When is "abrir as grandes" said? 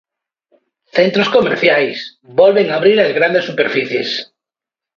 2.69-3.47